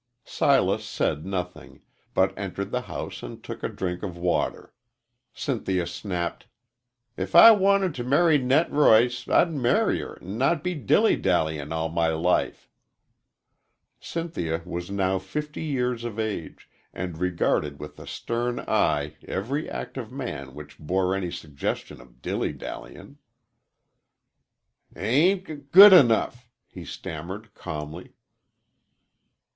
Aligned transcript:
Silas 0.25 0.83
said 0.83 1.27
nothing, 1.27 1.81
but 2.15 2.35
entered 2.35 2.71
the 2.71 2.81
house 2.81 3.21
and 3.21 3.43
took 3.43 3.61
a 3.61 3.69
drink 3.69 4.01
of 4.01 4.17
water. 4.17 4.73
Cynthia 5.31 5.85
snapped: 5.85 6.47
"If 7.15 7.35
I 7.35 7.51
wanted 7.51 7.93
t' 7.93 8.01
marry 8.01 8.39
Net 8.39 8.71
Roice 8.71 9.31
I'd 9.31 9.53
marry 9.53 10.01
'er 10.01 10.17
an' 10.19 10.39
not 10.39 10.63
be 10.63 10.73
dilly 10.73 11.17
dallyin' 11.17 11.71
all 11.71 11.87
my 11.89 12.07
life." 12.07 12.67
Cynthia 13.99 14.63
was 14.65 14.89
now 14.89 15.19
fifty 15.19 15.61
years 15.63 16.03
of 16.03 16.17
age, 16.17 16.67
and 16.91 17.19
regarded 17.19 17.79
with 17.79 17.99
a 17.99 18.07
stern 18.07 18.59
eye 18.61 19.17
every 19.27 19.69
act 19.69 19.97
of 19.97 20.11
man 20.11 20.55
which 20.55 20.79
bore 20.79 21.13
any 21.13 21.29
suggestion 21.29 22.01
of 22.01 22.23
dilly 22.23 22.53
dallying. 22.53 23.19
"Ain't 24.95 25.45
g 25.45 25.57
good'nough," 25.57 26.49
he 26.65 26.83
stammered, 26.85 27.53
calmly. 27.53 28.15